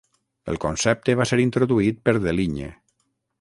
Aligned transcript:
El 0.53 0.55
concepte 0.63 1.15
va 1.19 1.27
ser 1.33 1.39
introduït 1.43 2.01
per 2.09 2.17
Deligne. 2.25 2.73